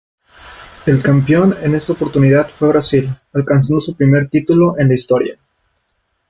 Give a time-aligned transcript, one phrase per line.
[0.87, 5.37] El campeón en esta oportunidad fue Brasil, alcanzando su primer título en la historia.